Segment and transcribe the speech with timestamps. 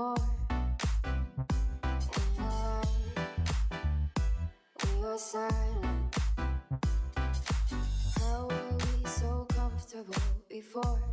[0.00, 0.14] more.
[2.38, 2.86] And then
[4.98, 6.16] we are silent.
[8.18, 11.09] How were we so comfortable before?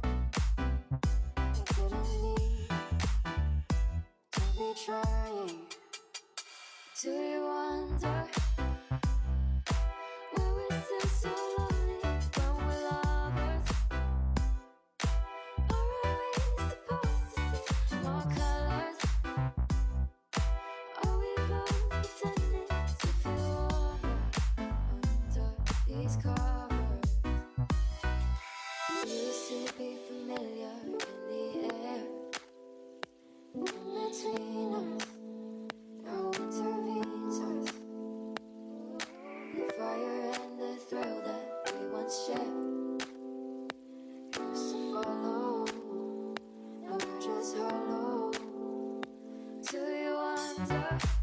[50.70, 51.17] matter.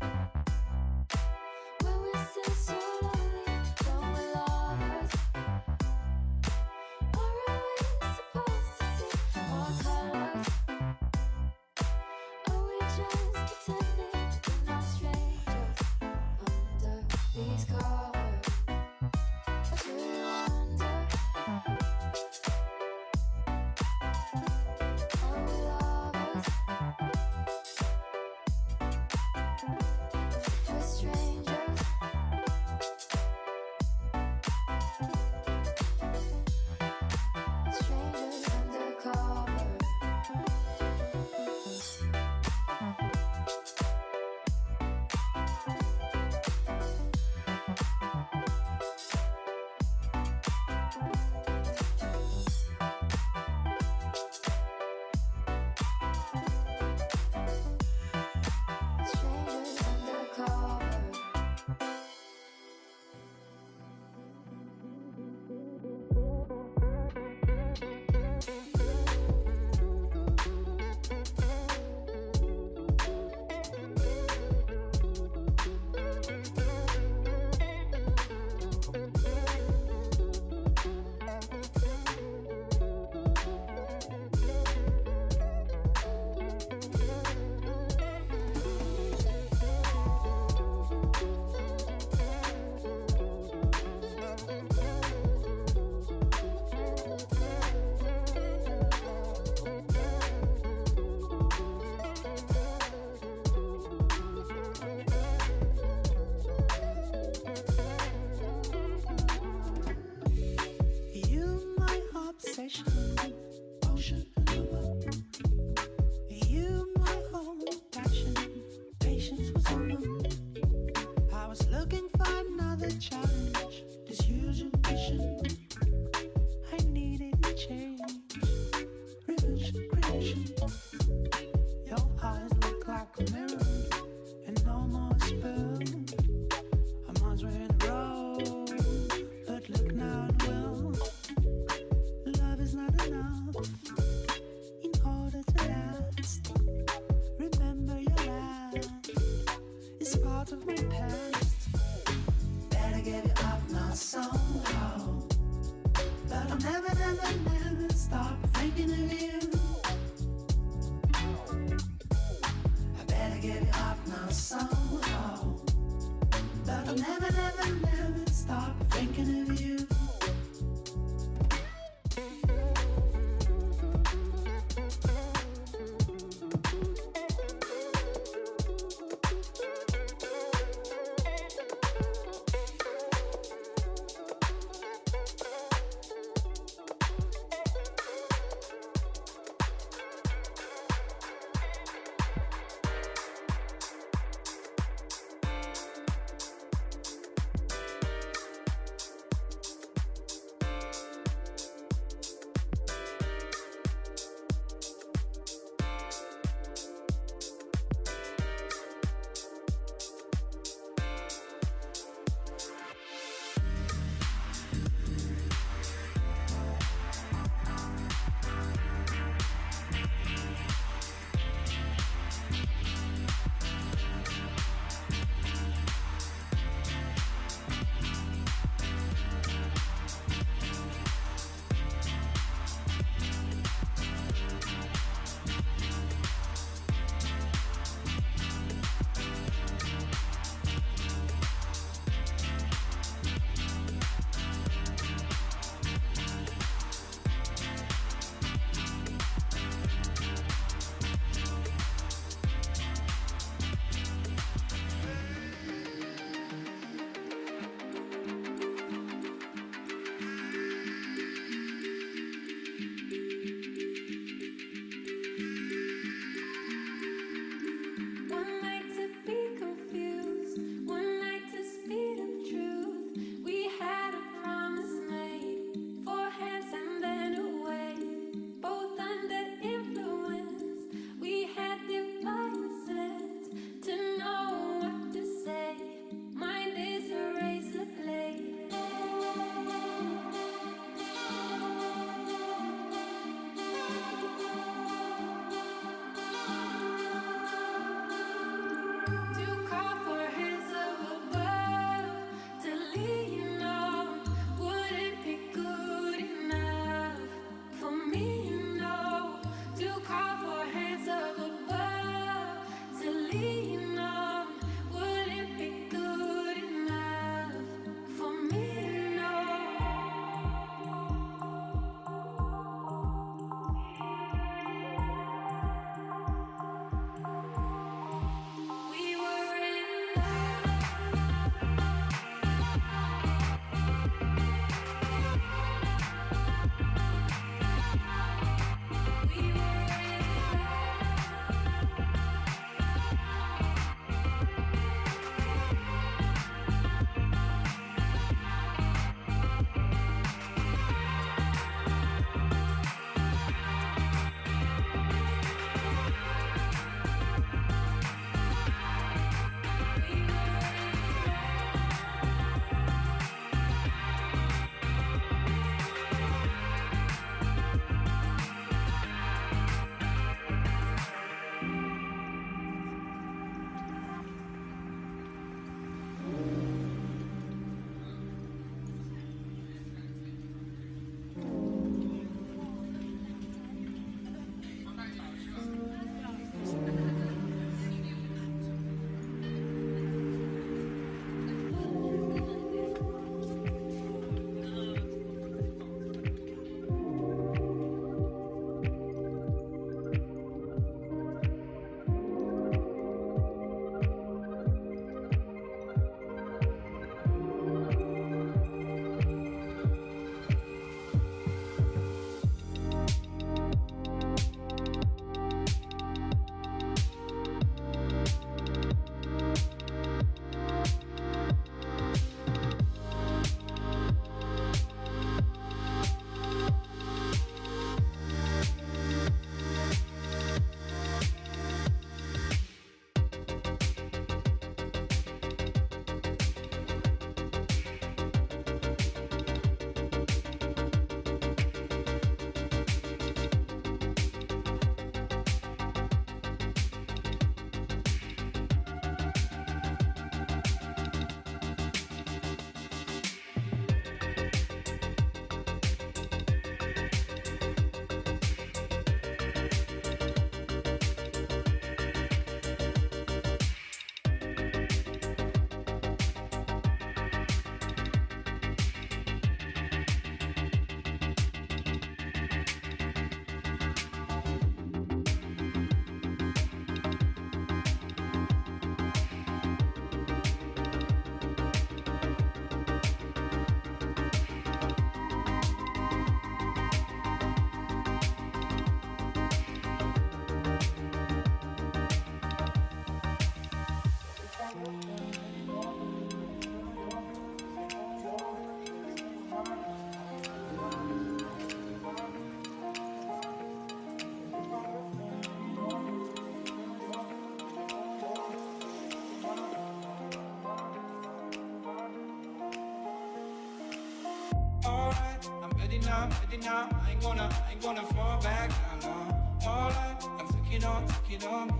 [516.29, 516.89] Now, ready now.
[517.05, 519.01] I ain't gonna, I ain't gonna fall back down.
[519.03, 519.69] No.
[519.69, 521.75] All I, I'm taking on, take it on me,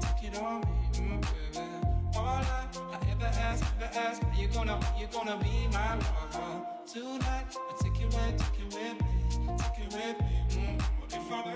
[0.00, 1.20] take it on me, mm,
[1.52, 1.66] baby.
[2.16, 5.94] All I, I ever ask, ever ask, are you gonna, are you gonna be my
[5.94, 7.46] lover tonight?
[7.56, 10.42] I take it with, take it with me, take it with me.
[10.50, 10.82] Mm.
[11.10, 11.54] If I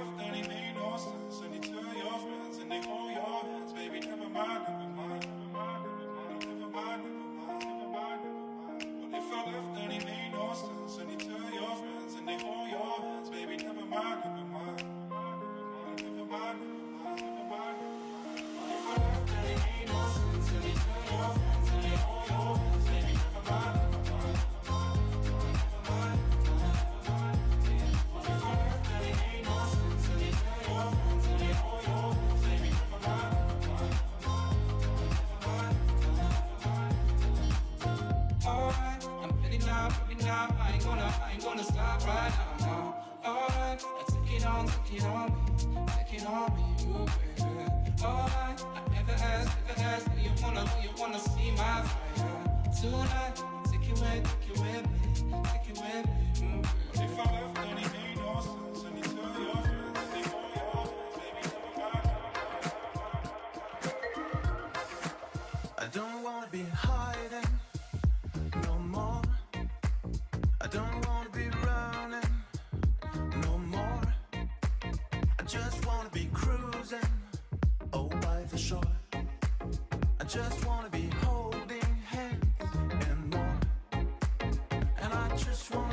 [85.45, 85.92] just wanna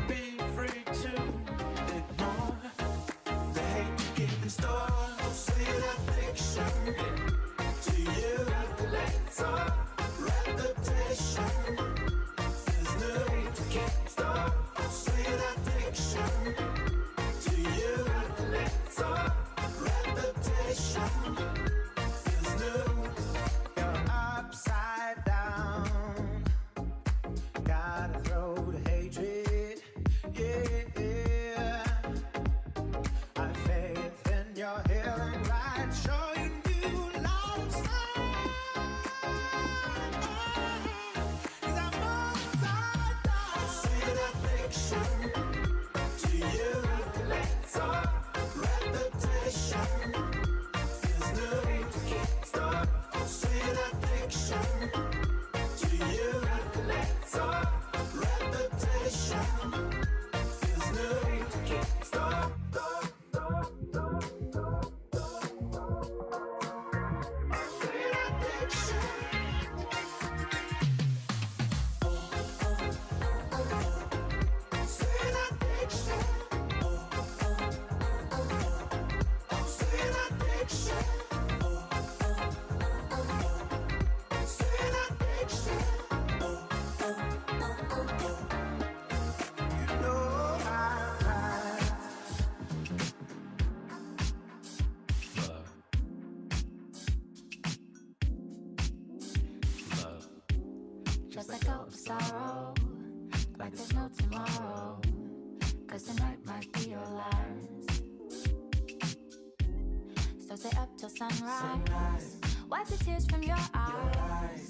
[111.30, 112.38] up till sunrise.
[112.70, 114.70] Wipe the tears from your eyes.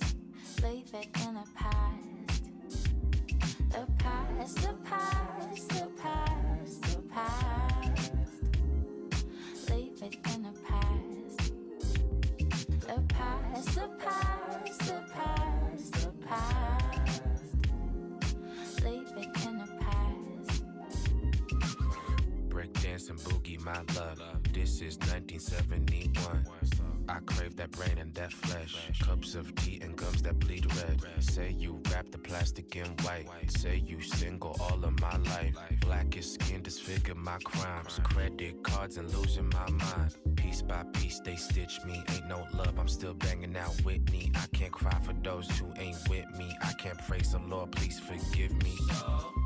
[0.63, 2.44] Leave it in the past.
[3.70, 8.13] The past, the past, the past, the past.
[9.70, 11.54] Leave it in the past.
[12.82, 17.22] The past, the past, the past, the past.
[18.84, 20.63] Leave it in the past.
[22.50, 24.19] Breakdance and boogie, my love.
[24.53, 26.99] This is 1971.
[27.10, 28.75] I crave that brain and that flesh.
[29.01, 31.01] Cups of tea and gums that bleed red.
[31.20, 33.25] Say you wrap the plastic in white.
[33.48, 35.58] Say you single all of my life.
[35.82, 38.00] Blackest skin disfigure my crimes.
[38.04, 40.16] Credit cards and losing my mind.
[40.36, 42.04] Piece by piece, they stitch me.
[42.13, 44.32] Ain't no love, I'm still banging out Whitney.
[44.36, 46.56] I can't cry for those who ain't with me.
[46.62, 48.78] I can't praise the Lord, please forgive me.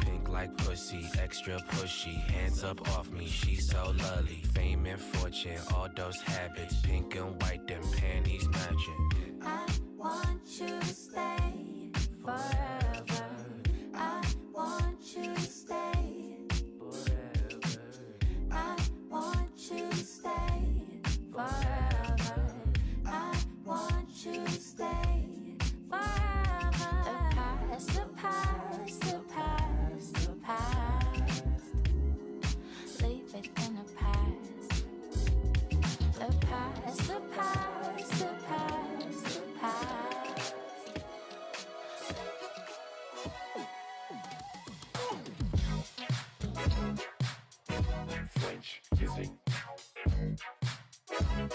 [0.01, 2.15] Pink like pussy, extra pushy.
[2.29, 4.41] Hands up off me, she's so lovely.
[4.53, 6.75] Fame and fortune, all those habits.
[6.82, 9.10] Pink and white, them panties matching.
[9.41, 9.65] I
[9.98, 11.91] want you to stay
[12.24, 13.25] forever.
[13.93, 16.48] I want you to stay
[16.79, 17.79] forever.
[18.51, 18.77] I
[19.10, 21.01] want you to stay
[21.32, 22.54] forever.
[23.06, 25.28] I want you to stay
[25.89, 26.13] forever.
[27.06, 29.22] The past, the past, the
[51.19, 51.49] you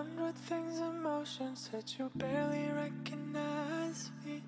[0.00, 4.40] hundred things in motion, said you barely recognize me.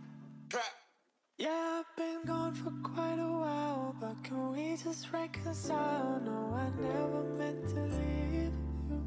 [1.37, 6.23] Yeah, I've been gone for quite a while, but can we just reconcile?
[6.25, 8.55] No, I never meant to leave
[8.91, 9.05] you.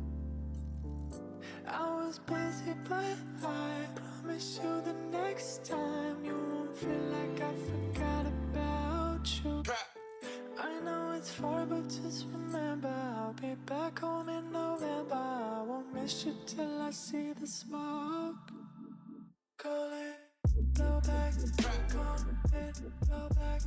[1.68, 7.54] I was busy, but I promise you the next time you won't feel like I
[7.72, 9.64] forgot about you.
[10.60, 14.65] I know it's far, but just remember I'll be back home in November.
[16.06, 18.36] I won't miss till I see the smoke.
[19.58, 20.20] Call it
[20.76, 22.76] blowback, call it
[23.10, 23.66] blowback,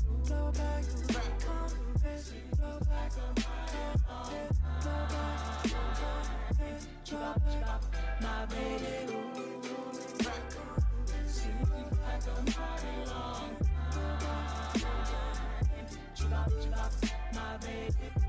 [17.34, 18.23] My baby.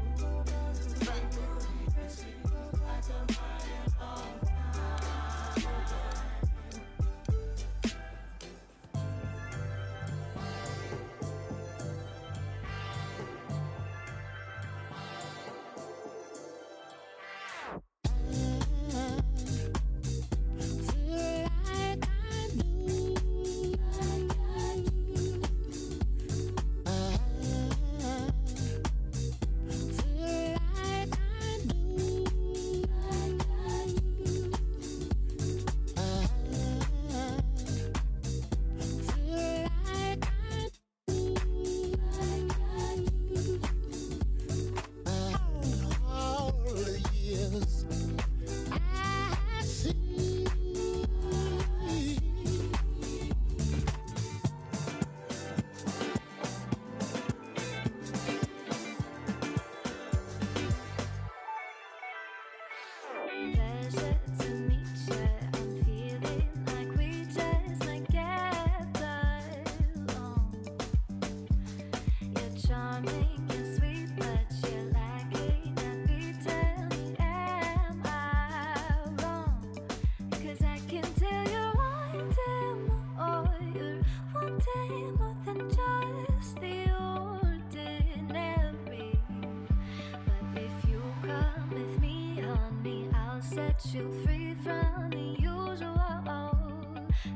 [93.55, 95.95] Set you free from the usual.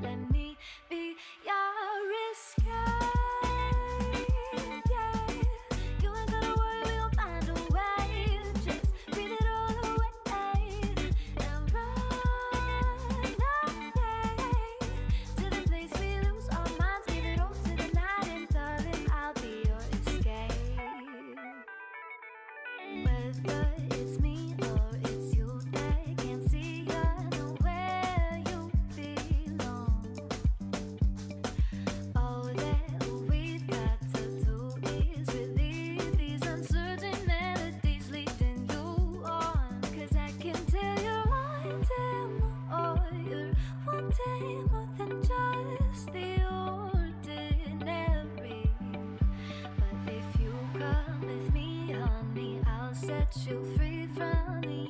[0.01, 0.57] Let me
[0.89, 2.67] be your escape.
[4.91, 5.15] Yeah,
[6.01, 8.41] you ain't gonna worry, we'll find a way.
[8.65, 10.59] Just breathe it all away
[11.37, 12.11] and run
[13.95, 14.27] away
[15.37, 17.05] to the place we lose our minds.
[17.07, 20.51] Give it to the night, darling, I'll be your escape.
[23.91, 24.53] It's me
[53.31, 54.88] set you free from the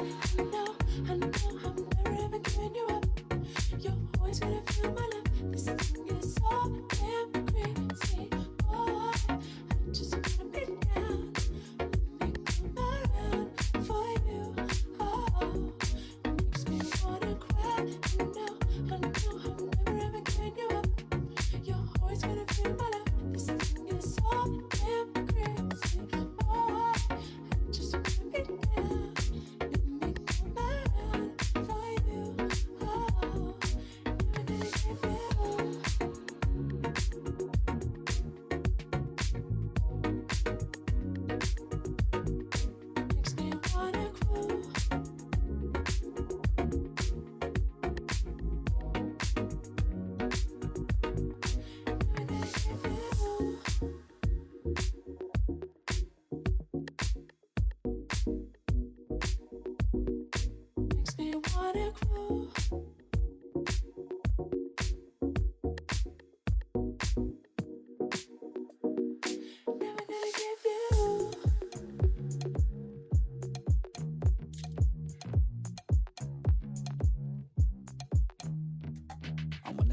[0.00, 0.74] I know,
[1.10, 1.30] I know,
[1.62, 3.04] I'm never ever giving you up.
[3.78, 5.99] You're always gonna feel my love.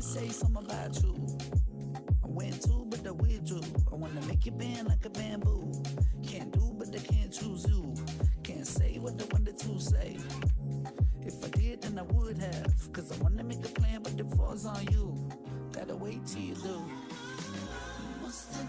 [0.07, 1.13] Say something about you.
[2.23, 3.61] I went to, but I withdrew.
[3.91, 5.69] I wanna make you bend like a bamboo.
[6.25, 7.93] Can't do, but I can't choose you.
[8.41, 10.17] Can't say what I wanted to say.
[11.23, 12.93] If I did, then I would have.
[12.93, 15.29] Cause I wanna make a plan, but it falls on you.
[15.73, 16.77] Gotta wait till you do.
[18.21, 18.63] What's the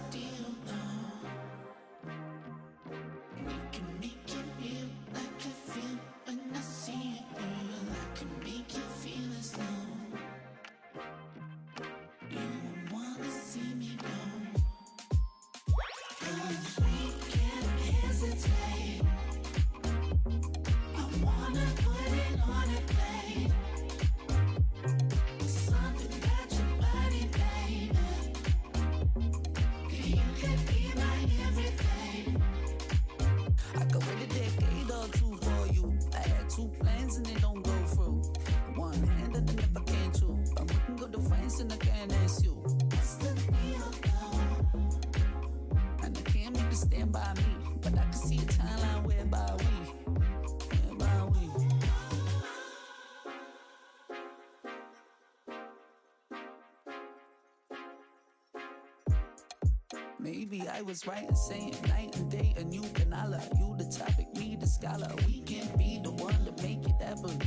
[60.31, 63.85] Maybe I was right in saying night and day and you and love you the
[63.85, 65.09] topic, me the scholar.
[65.27, 67.41] We can be the one to make it happen.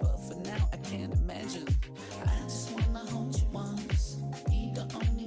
[0.00, 1.68] But for now, I can't imagine.
[2.24, 4.14] I just wanna hold you once,
[4.48, 5.21] be the only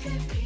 [0.00, 0.37] Thank you.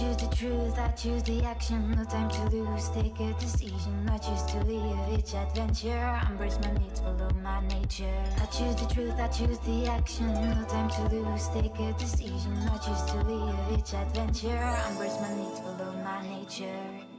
[0.00, 4.08] Choose the truth, I choose the action, no time to lose, take a decision.
[4.08, 8.24] I choose to live each adventure, embrace my needs, follow my nature.
[8.40, 12.56] I choose the truth, I choose the action, no time to lose, take a decision.
[12.72, 17.09] I choose to live each adventure, embrace my needs, follow my nature.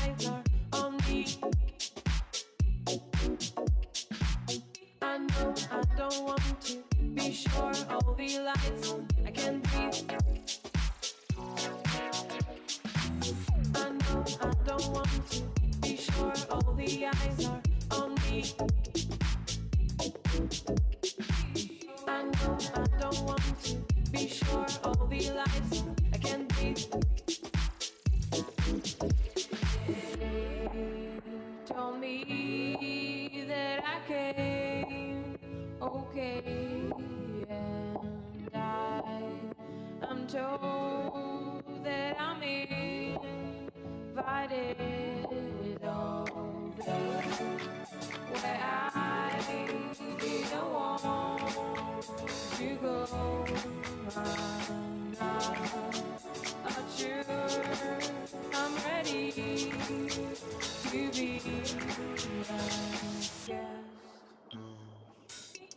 [0.00, 0.31] life.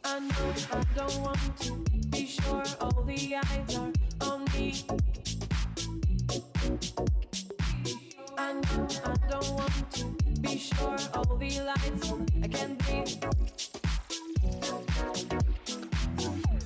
[0.07, 1.71] I know I don't want to
[2.11, 3.91] be sure all the eyes are
[4.29, 4.85] on me.
[8.37, 10.05] I know I don't want to
[10.41, 13.23] be sure all the lights I can breathe.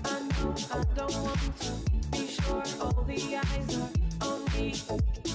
[0.04, 1.72] I know I don't want to
[2.12, 5.29] be sure all the eyes are on me.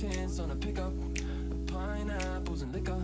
[0.00, 0.92] pants on a pickup,
[1.66, 3.02] pineapples and liquor.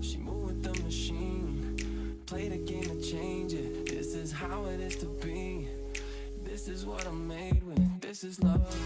[0.00, 3.86] She move with the machine, play the game to change it.
[3.86, 5.68] This is how it is to be.
[6.42, 8.00] This is what I'm made with.
[8.00, 8.76] This is love.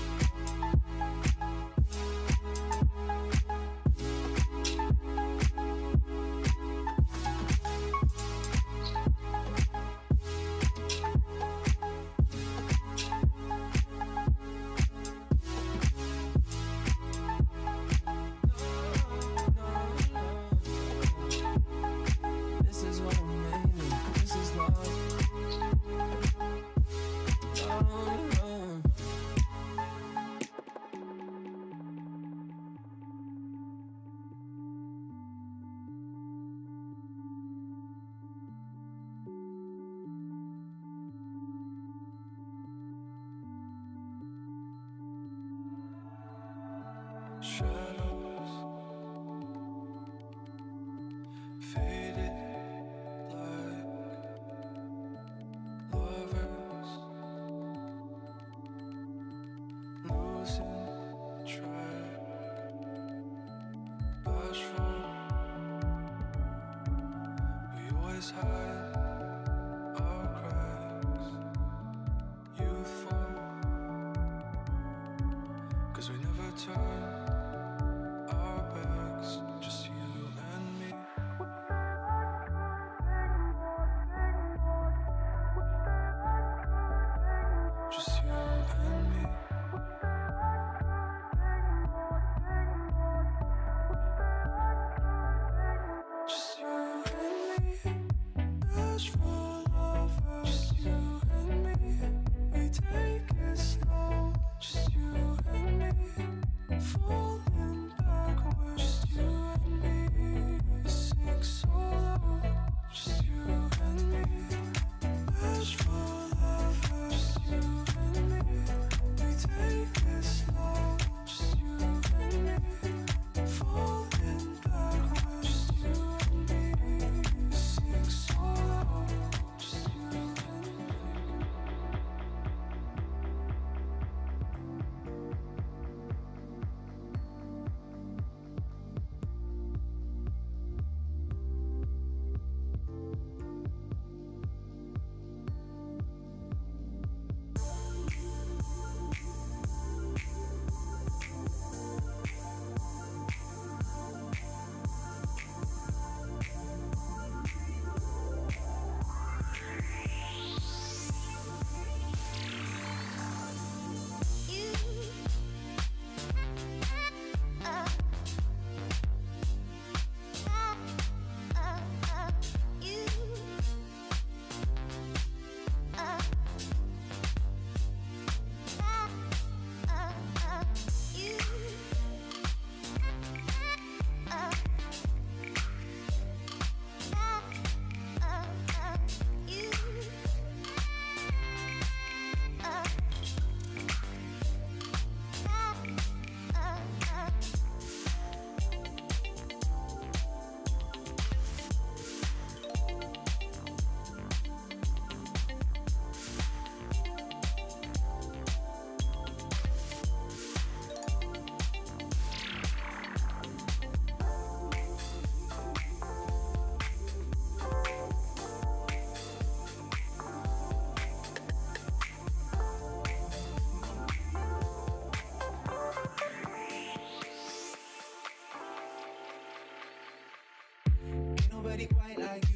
[232.19, 232.45] like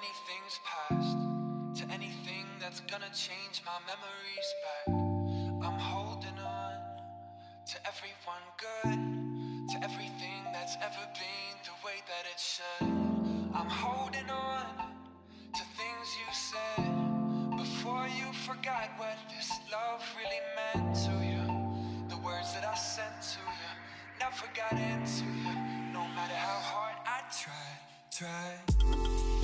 [0.00, 1.18] many things past
[1.76, 4.94] to anything that's gonna change my memories back.
[5.66, 6.72] I'm holding on
[7.66, 12.88] to everyone good, to everything that's ever been the way that it should.
[13.52, 14.64] I'm holding on
[15.52, 21.44] to things you said before you forgot what this love really meant to you.
[22.08, 23.70] The words that I sent to you
[24.18, 27.80] never got into you, no matter how hard I tried,
[28.10, 29.39] tried.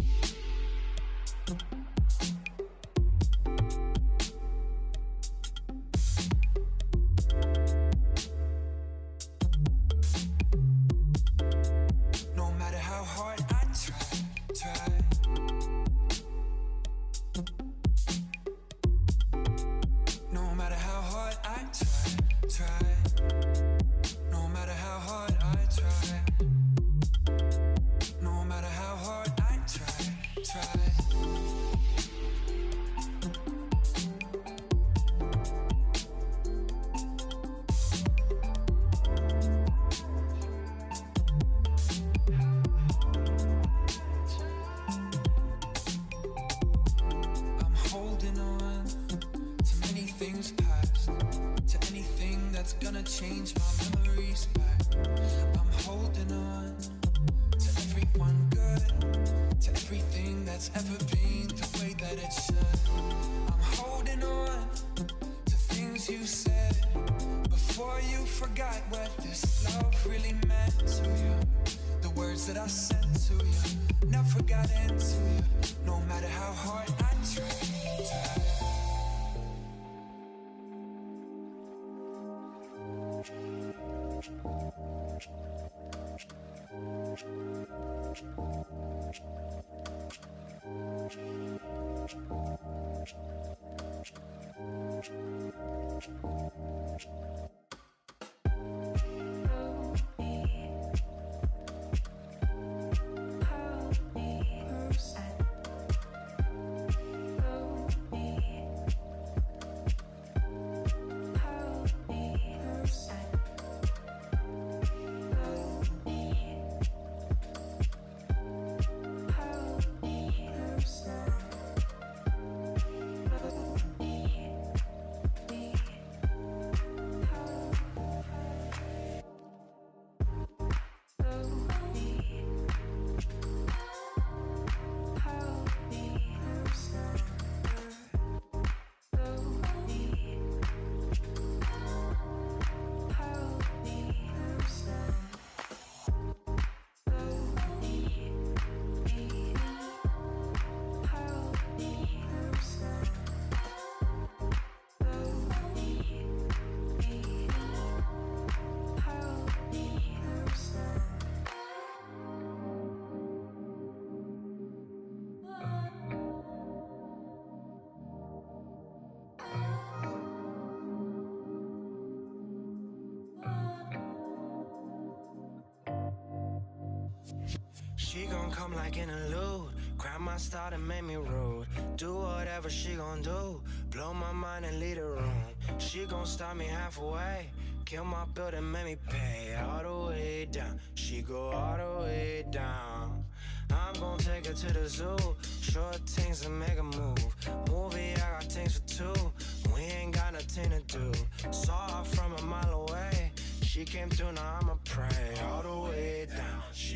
[178.16, 179.68] She gon' come like in a loot.
[179.98, 181.66] Grab my style and make me rude.
[181.96, 183.60] Do whatever she gon' do.
[183.90, 185.42] Blow my mind and lead the room.
[185.76, 187.50] She gon' stop me halfway.
[187.84, 190.80] Kill my bill and make me pay all the way down.
[190.94, 193.26] She go all the way down.
[193.70, 195.18] I'm gon' take her to the zoo.
[195.60, 197.36] Short things and make a move.
[197.68, 199.32] Movie, I got things for two.
[199.74, 201.12] We ain't got nothing to do.
[201.50, 203.32] Saw her from a mile away.
[203.60, 206.15] She came through, now I'ma pray all the way.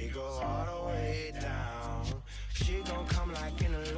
[0.01, 2.05] She go all the way down.
[2.55, 3.93] She gon' come like in a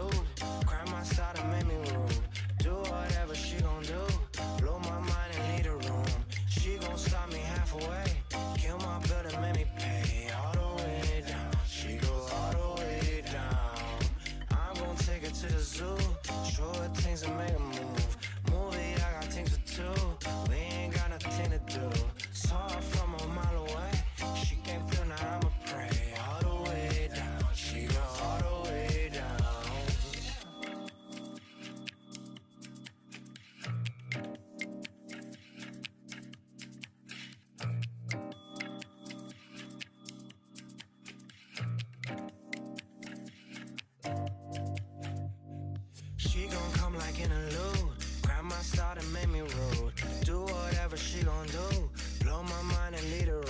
[49.33, 49.93] me rude.
[50.25, 51.91] Do whatever she gon' do.
[52.25, 53.45] Blow my mind and room.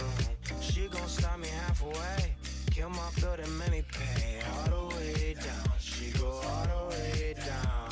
[0.60, 2.34] She gon' stop me halfway.
[2.70, 3.08] Kill my
[3.40, 5.72] and make me pay all the way down.
[5.78, 7.90] She go all the way down.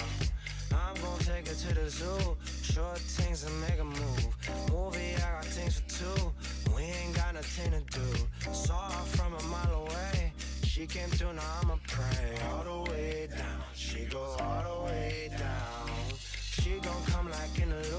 [0.73, 2.37] I'm gon' take her to the zoo.
[2.63, 4.37] Short things and make a move.
[4.71, 6.33] Movie, I got things for two.
[6.75, 8.53] We ain't got nothing to do.
[8.53, 10.33] Saw her from a mile away.
[10.63, 13.63] She came through, now I'ma pray all the way down.
[13.75, 15.70] She go all the way down.
[16.83, 17.90] Gon' come like in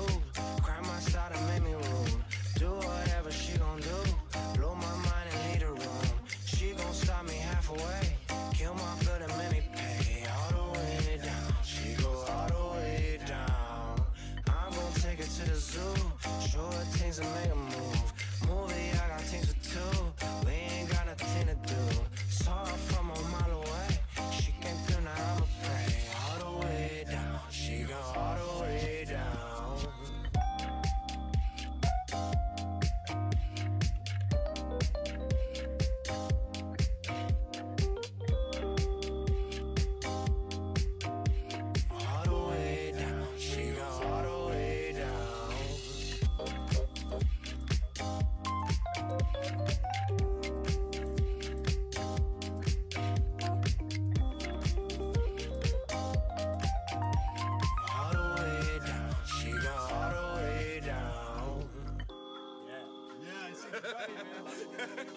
[63.83, 65.10] You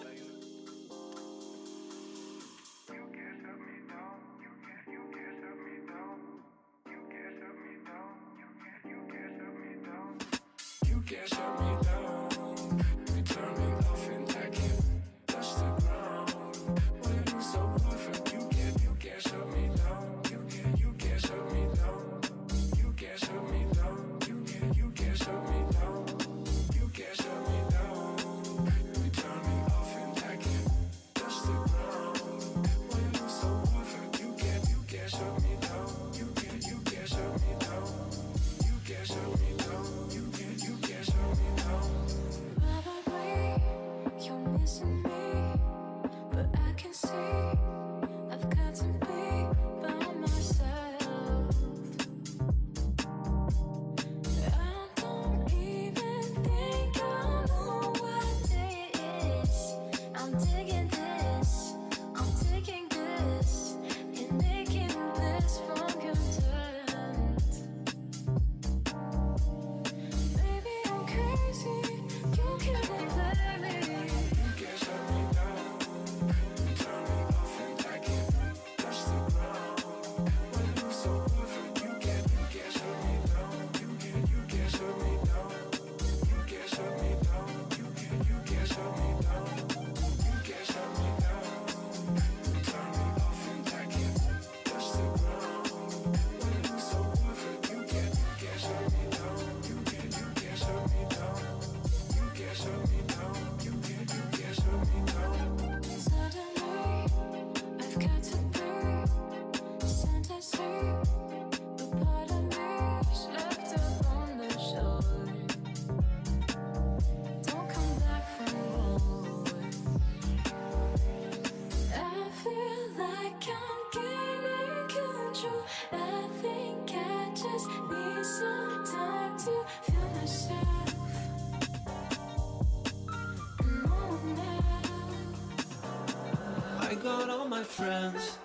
[137.75, 138.39] friends.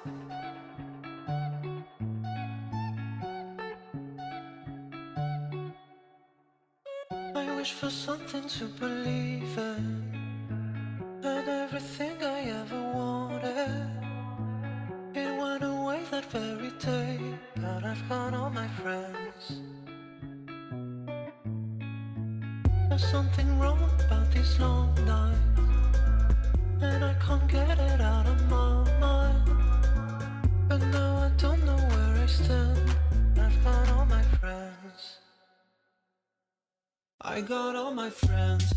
[7.36, 9.86] I wish for something to believe in,
[11.22, 13.70] and everything I ever wanted.
[15.14, 17.20] It went away that very day,
[17.54, 19.42] but I've got all my friends.
[22.88, 25.60] There's something wrong about these long nights,
[26.82, 28.29] and I can't get it out
[32.48, 35.18] where I've got all my friends.
[37.20, 38.72] I got all my friends.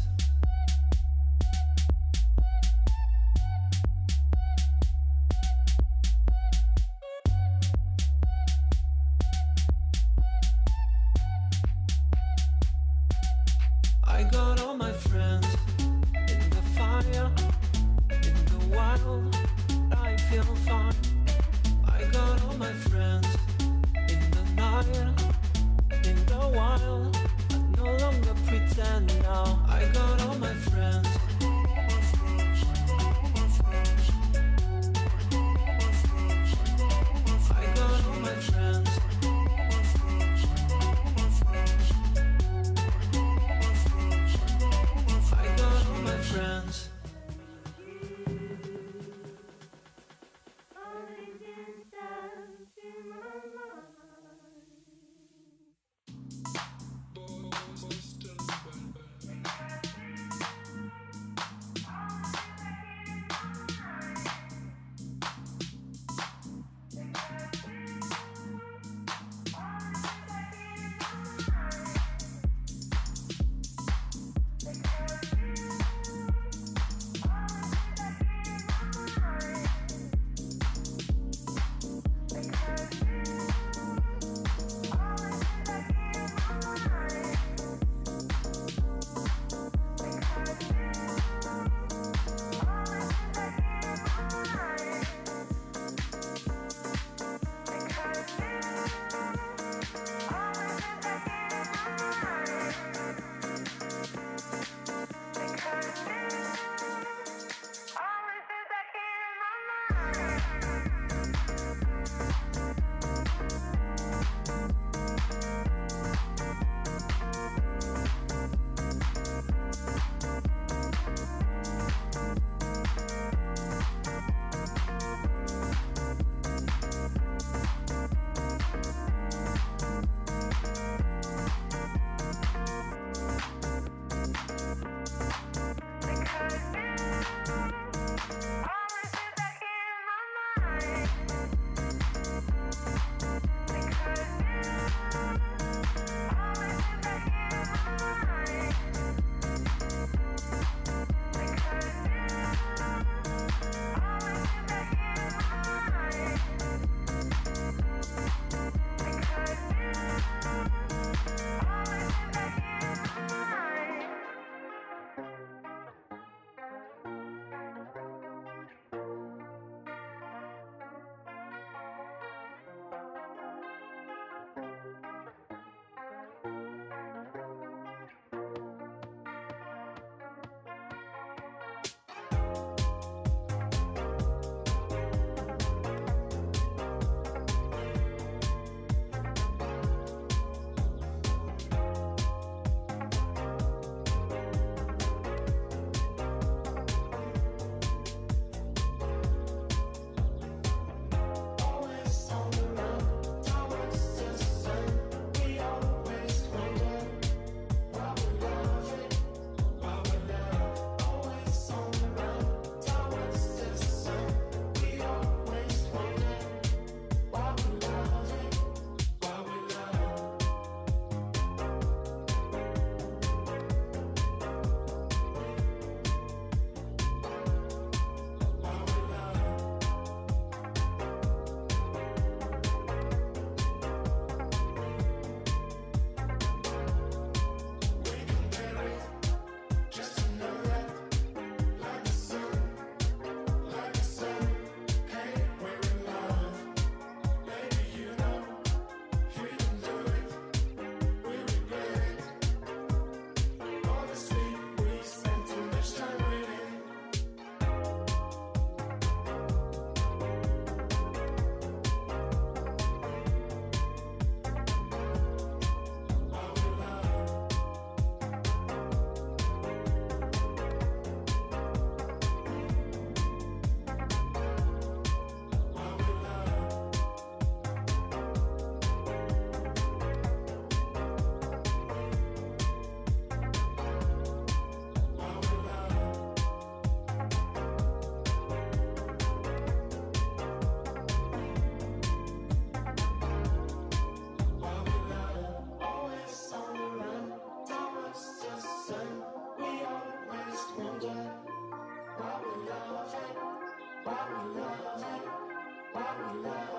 [306.44, 306.73] love.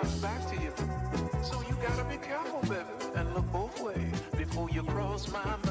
[0.00, 0.72] comes back to you.
[1.42, 2.84] So you gotta be careful, baby,
[3.16, 5.67] and look both ways before you cross my mind.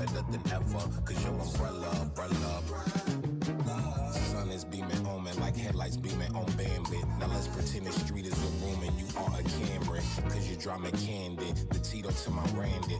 [0.00, 0.80] better than ever.
[1.04, 2.62] Cause your umbrella, umbrella.
[4.12, 7.00] Sun is beaming on me like headlights beaming on Bambi.
[7.18, 10.00] Now let's pretend the street is a room and you are a camera.
[10.28, 11.56] Cause you drama candid.
[11.70, 12.98] The Tito to my Randy.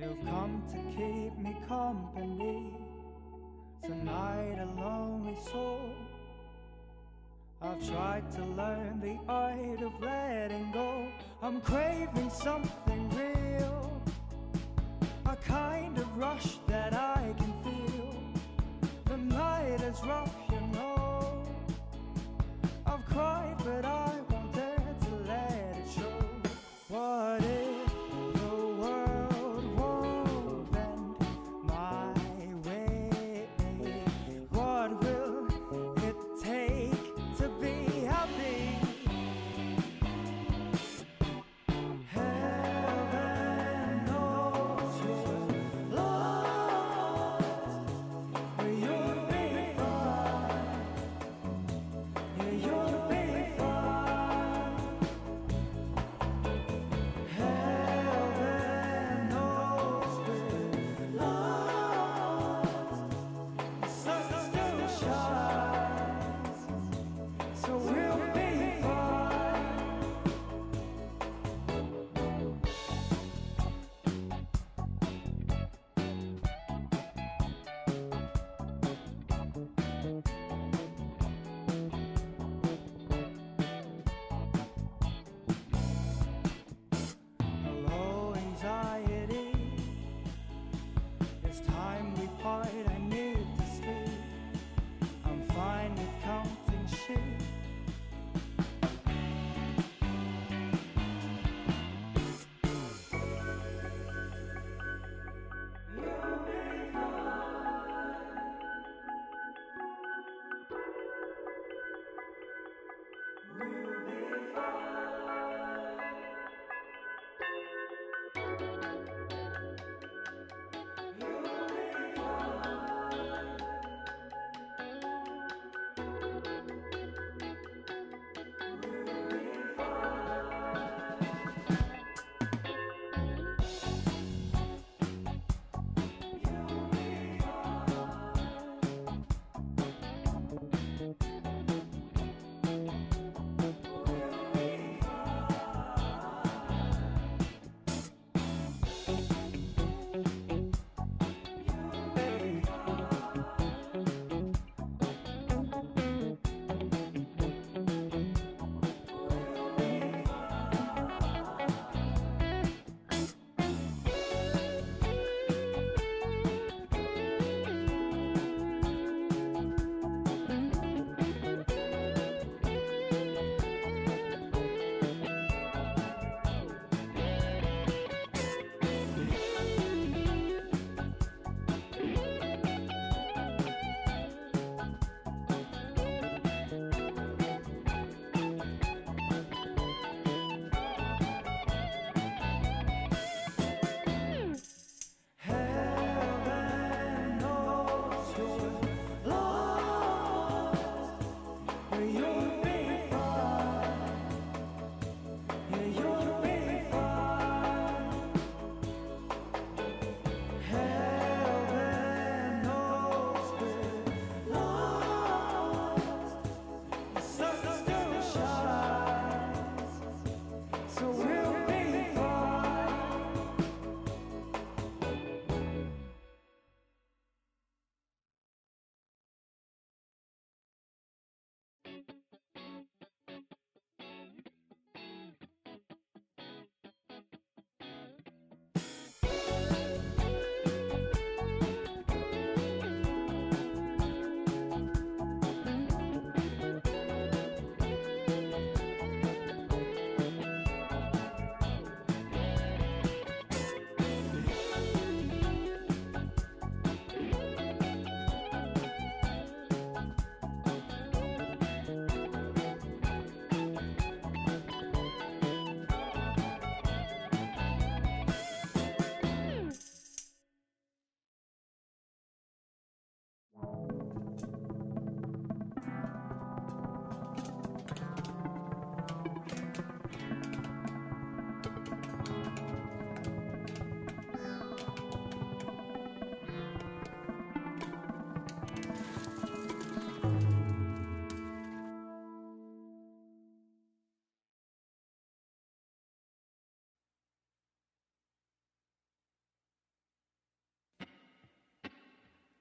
[0.00, 2.72] You've come to keep me company.
[3.82, 5.90] Tonight a lonely soul.
[7.60, 11.08] I've tried to learn the art of letting go.
[11.42, 12.97] I'm craving something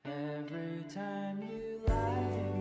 [0.07, 2.56] Every time you lie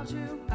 [0.00, 0.49] about you.